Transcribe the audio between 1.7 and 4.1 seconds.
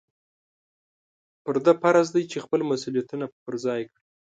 فرض دی چې خپل مسؤلیتونه په ځای کړي.